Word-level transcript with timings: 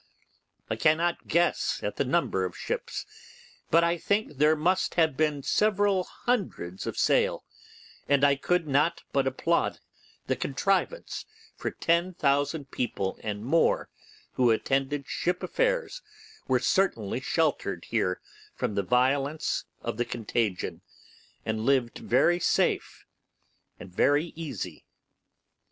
I 0.67 0.75
cannot 0.77 1.27
guess 1.27 1.79
at 1.83 1.97
the 1.97 2.03
number 2.03 2.43
of 2.43 2.57
ships, 2.57 3.05
but 3.69 3.83
I 3.83 3.99
think 3.99 4.37
there 4.37 4.55
must 4.55 4.95
be 4.95 5.41
several 5.43 6.05
hundreds 6.25 6.87
of 6.87 6.97
sail; 6.97 7.43
and 8.09 8.23
I 8.23 8.35
could 8.35 8.67
not 8.67 9.03
but 9.13 9.27
applaud 9.27 9.77
the 10.25 10.35
contrivance: 10.35 11.27
for 11.55 11.69
ten 11.69 12.15
thousand 12.15 12.71
people 12.71 13.19
and 13.23 13.45
more 13.45 13.89
who 14.33 14.49
attended 14.49 15.07
ship 15.07 15.43
affairs 15.43 16.01
were 16.47 16.57
certainly 16.57 17.19
sheltered 17.19 17.85
here 17.85 18.21
from 18.55 18.73
the 18.73 18.81
violence 18.81 19.65
of 19.83 19.97
the 19.97 20.05
contagion, 20.05 20.81
and 21.45 21.59
lived 21.59 21.99
very 21.99 22.39
safe 22.39 23.05
and 23.79 23.93
very 23.93 24.33
easy. 24.35 24.83